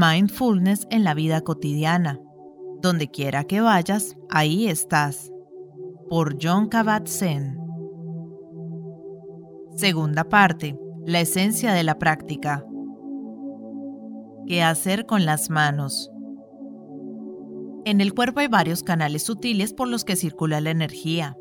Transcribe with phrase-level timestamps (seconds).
[0.00, 2.18] Mindfulness en la vida cotidiana.
[2.80, 5.30] Donde quiera que vayas, ahí estás.
[6.08, 7.58] Por John Kabat-Zinn.
[9.76, 10.80] Segunda parte.
[11.04, 12.64] La esencia de la práctica.
[14.46, 16.10] ¿Qué hacer con las manos?
[17.84, 21.36] En el cuerpo hay varios canales sutiles por los que circula la energía.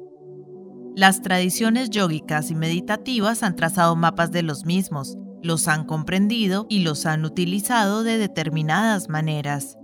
[0.98, 6.79] Las tradiciones yógicas y meditativas han trazado mapas de los mismos, los han comprendido y
[6.79, 9.78] los han utilizado de determinadas maneras.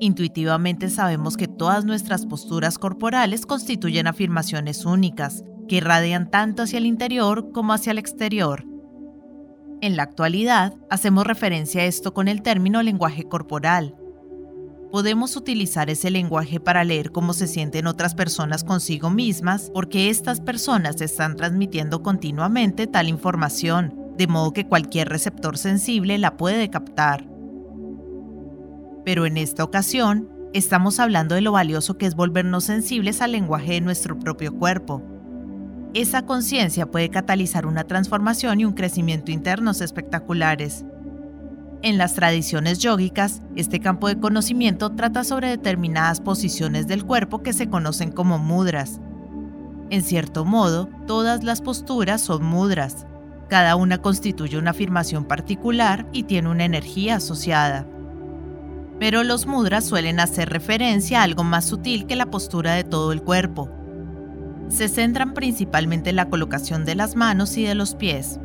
[0.00, 6.86] Intuitivamente sabemos que todas nuestras posturas corporales constituyen afirmaciones únicas, que irradian tanto hacia el
[6.86, 8.66] interior como hacia el exterior.
[9.80, 13.96] En la actualidad, hacemos referencia a esto con el término lenguaje corporal.
[14.90, 20.40] Podemos utilizar ese lenguaje para leer cómo se sienten otras personas consigo mismas porque estas
[20.40, 27.26] personas están transmitiendo continuamente tal información, de modo que cualquier receptor sensible la puede captar.
[29.04, 33.72] Pero en esta ocasión, estamos hablando de lo valioso que es volvernos sensibles al lenguaje
[33.72, 35.02] de nuestro propio cuerpo.
[35.94, 40.84] Esa conciencia puede catalizar una transformación y un crecimiento internos espectaculares.
[41.82, 47.52] En las tradiciones yógicas, este campo de conocimiento trata sobre determinadas posiciones del cuerpo que
[47.52, 49.00] se conocen como mudras.
[49.90, 53.06] En cierto modo, todas las posturas son mudras,
[53.48, 57.86] cada una constituye una afirmación particular y tiene una energía asociada.
[58.98, 63.12] Pero los mudras suelen hacer referencia a algo más sutil que la postura de todo
[63.12, 63.68] el cuerpo.
[64.68, 68.38] Se centran principalmente en la colocación de las manos y de los pies.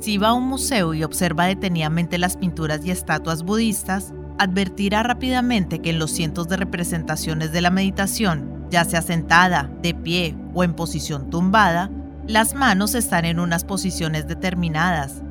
[0.00, 5.80] Si va a un museo y observa detenidamente las pinturas y estatuas budistas, advertirá rápidamente
[5.80, 10.62] que en los cientos de representaciones de la meditación, ya sea sentada, de pie o
[10.62, 11.90] en posición tumbada,
[12.28, 15.22] las manos están en unas posiciones determinadas.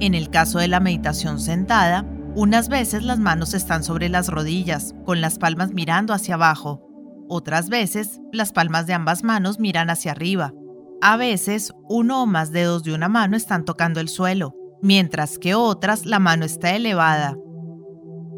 [0.00, 4.94] En el caso de la meditación sentada, unas veces las manos están sobre las rodillas,
[5.04, 6.82] con las palmas mirando hacia abajo.
[7.28, 10.54] Otras veces, las palmas de ambas manos miran hacia arriba.
[11.02, 15.54] A veces, uno o más dedos de una mano están tocando el suelo, mientras que
[15.54, 17.36] otras la mano está elevada.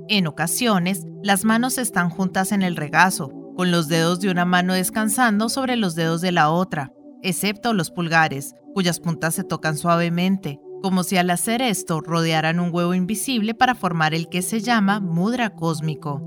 [0.09, 4.75] En ocasiones, las manos están juntas en el regazo, con los dedos de una mano
[4.75, 6.93] descansando sobre los dedos de la otra
[7.23, 12.73] excepto los pulgares, cuyas puntas se tocan suavemente, como si al hacer esto rodearan un
[12.73, 16.23] huevo invisible para formar el que se llama mudra cósmico.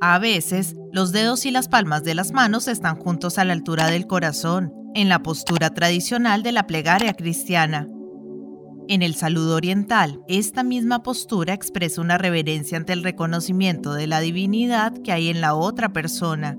[0.00, 3.88] A veces, los dedos y las palmas de las manos están juntos a la altura
[3.88, 7.88] del corazón, en la postura tradicional de la plegaria cristiana.
[8.88, 14.20] En el saludo oriental, esta misma postura expresa una reverencia ante el reconocimiento de la
[14.20, 16.58] divinidad que hay en la otra persona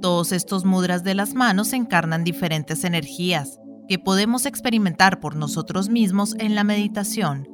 [0.00, 3.58] todos estos mudras de las manos encarnan diferentes energías
[3.88, 7.48] que podemos experimentar por nosotros mismos en la meditación.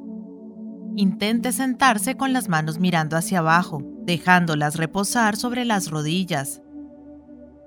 [0.95, 6.61] Intente sentarse con las manos mirando hacia abajo, dejándolas reposar sobre las rodillas.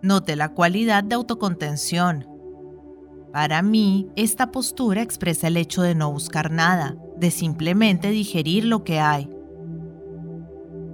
[0.03, 2.27] Note la cualidad de autocontención.
[3.33, 8.85] Para mí, esta postura expresa el hecho de no buscar nada, de simplemente digerir lo
[8.85, 9.29] que hay.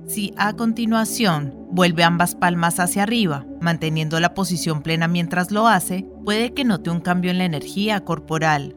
[0.07, 6.07] Si a continuación vuelve ambas palmas hacia arriba, manteniendo la posición plena mientras lo hace,
[6.25, 8.77] puede que note un cambio en la energía corporal.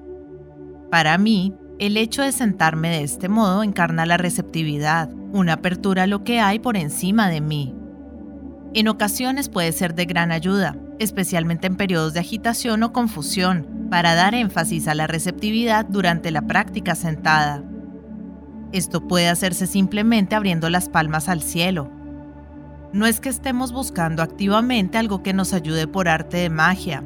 [0.91, 6.07] Para mí, el hecho de sentarme de este modo encarna la receptividad, una apertura a
[6.07, 7.75] lo que hay por encima de mí.
[8.73, 14.15] En ocasiones puede ser de gran ayuda, especialmente en periodos de agitación o confusión, para
[14.15, 17.63] dar énfasis a la receptividad durante la práctica sentada.
[18.75, 21.89] Esto puede hacerse simplemente abriendo las palmas al cielo.
[22.91, 27.01] No es que estemos buscando activamente algo que nos ayude por arte de magia.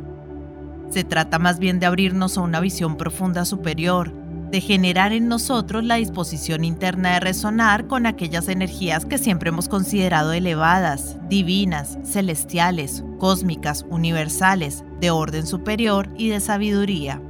[0.90, 4.12] Se trata más bien de abrirnos a una visión profunda superior,
[4.50, 9.70] de generar en nosotros la disposición interna de resonar con aquellas energías que siempre hemos
[9.70, 17.22] considerado elevadas, divinas, celestiales, cósmicas, universales, de orden superior y de sabiduría.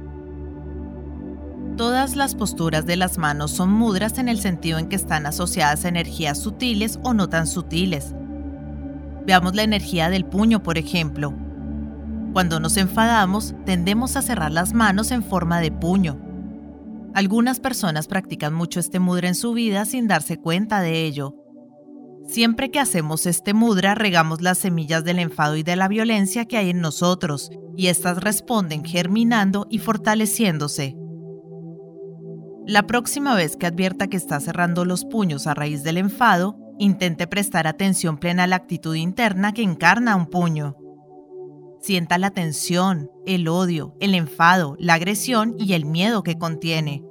[1.80, 5.86] Todas las posturas de las manos son mudras en el sentido en que están asociadas
[5.86, 8.14] a energías sutiles o no tan sutiles.
[9.24, 11.32] Veamos la energía del puño, por ejemplo.
[12.34, 16.20] Cuando nos enfadamos, tendemos a cerrar las manos en forma de puño.
[17.14, 21.34] Algunas personas practican mucho este mudra en su vida sin darse cuenta de ello.
[22.26, 26.58] Siempre que hacemos este mudra, regamos las semillas del enfado y de la violencia que
[26.58, 30.99] hay en nosotros, y éstas responden germinando y fortaleciéndose.
[32.70, 37.26] La próxima vez que advierta que está cerrando los puños a raíz del enfado, intente
[37.26, 40.76] prestar atención plena a la actitud interna que encarna un puño.
[41.80, 47.02] Sienta la tensión, el odio, el enfado, la agresión y el miedo que contiene.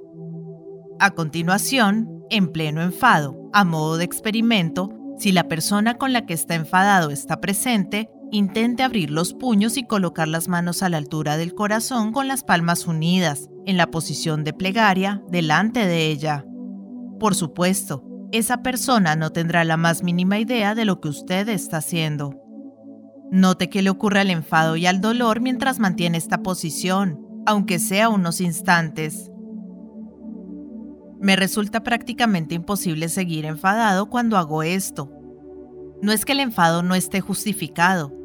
[0.98, 6.32] A continuación, en pleno enfado, a modo de experimento, si la persona con la que
[6.32, 11.36] está enfadado está presente, intente abrir los puños y colocar las manos a la altura
[11.36, 16.44] del corazón con las palmas unidas, en la posición de plegaria, delante de ella.
[17.18, 21.78] Por supuesto, esa persona no tendrá la más mínima idea de lo que usted está
[21.78, 22.40] haciendo.
[23.30, 28.08] Note que le ocurre al enfado y al dolor mientras mantiene esta posición, aunque sea
[28.08, 29.30] unos instantes.
[31.20, 35.12] Me resulta prácticamente imposible seguir enfadado cuando hago esto.
[36.02, 38.19] No es que el enfado no esté justificado,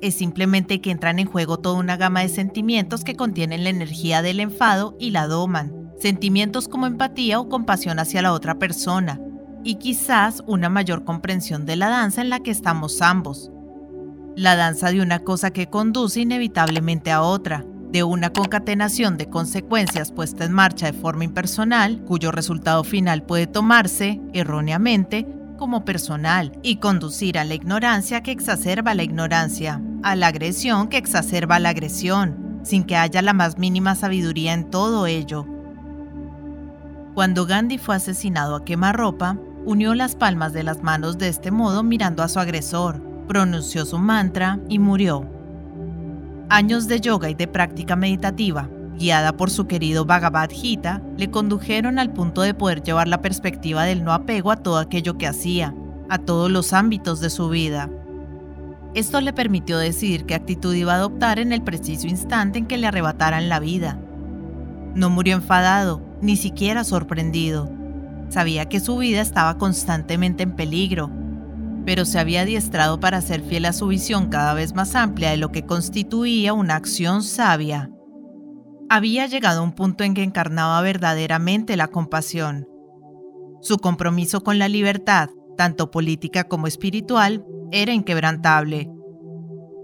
[0.00, 4.22] es simplemente que entran en juego toda una gama de sentimientos que contienen la energía
[4.22, 9.20] del enfado y la doman, sentimientos como empatía o compasión hacia la otra persona,
[9.62, 13.50] y quizás una mayor comprensión de la danza en la que estamos ambos.
[14.36, 20.10] La danza de una cosa que conduce inevitablemente a otra, de una concatenación de consecuencias
[20.10, 26.76] puesta en marcha de forma impersonal, cuyo resultado final puede tomarse, erróneamente, como personal y
[26.76, 32.60] conducir a la ignorancia que exacerba la ignorancia, a la agresión que exacerba la agresión,
[32.62, 35.46] sin que haya la más mínima sabiduría en todo ello.
[37.14, 41.82] Cuando Gandhi fue asesinado a quemarropa, unió las palmas de las manos de este modo
[41.82, 45.28] mirando a su agresor, pronunció su mantra y murió.
[46.48, 48.68] Años de yoga y de práctica meditativa,
[48.98, 53.84] guiada por su querido Bhagavad Gita, le condujeron al punto de poder llevar la perspectiva
[53.84, 55.74] del no apego a todo aquello que hacía,
[56.08, 57.90] a todos los ámbitos de su vida.
[58.94, 62.78] Esto le permitió decidir qué actitud iba a adoptar en el preciso instante en que
[62.78, 63.98] le arrebataran la vida.
[64.94, 67.70] No murió enfadado, ni siquiera sorprendido.
[68.28, 71.10] Sabía que su vida estaba constantemente en peligro
[71.84, 75.36] pero se había adiestrado para ser fiel a su visión cada vez más amplia de
[75.36, 77.90] lo que constituía una acción sabia.
[78.94, 82.68] Había llegado a un punto en que encarnaba verdaderamente la compasión.
[83.60, 88.88] Su compromiso con la libertad, tanto política como espiritual, era inquebrantable.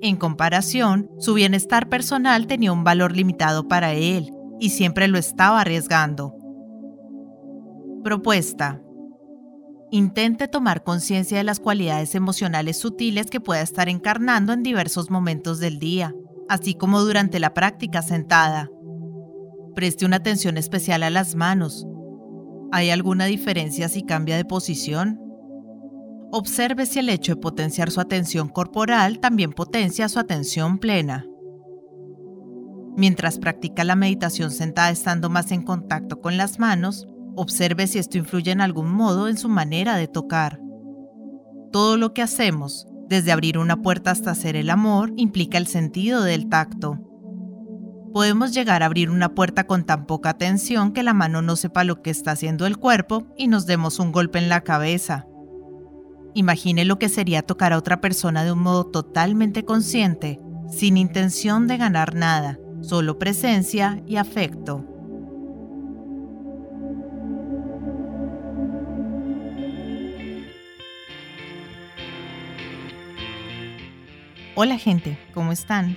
[0.00, 4.30] En comparación, su bienestar personal tenía un valor limitado para él
[4.60, 6.36] y siempre lo estaba arriesgando.
[8.04, 8.80] Propuesta.
[9.90, 15.58] Intente tomar conciencia de las cualidades emocionales sutiles que pueda estar encarnando en diversos momentos
[15.58, 16.14] del día,
[16.48, 18.70] así como durante la práctica sentada.
[19.74, 21.86] Preste una atención especial a las manos.
[22.72, 25.20] ¿Hay alguna diferencia si cambia de posición?
[26.32, 31.26] Observe si el hecho de potenciar su atención corporal también potencia su atención plena.
[32.96, 37.06] Mientras practica la meditación sentada estando más en contacto con las manos,
[37.36, 40.60] Observe si esto influye en algún modo en su manera de tocar.
[41.72, 46.22] Todo lo que hacemos, desde abrir una puerta hasta hacer el amor, implica el sentido
[46.22, 46.98] del tacto.
[48.12, 51.84] Podemos llegar a abrir una puerta con tan poca atención que la mano no sepa
[51.84, 55.26] lo que está haciendo el cuerpo y nos demos un golpe en la cabeza.
[56.34, 61.68] Imagine lo que sería tocar a otra persona de un modo totalmente consciente, sin intención
[61.68, 64.84] de ganar nada, solo presencia y afecto.
[74.56, 75.96] Hola gente, ¿cómo están?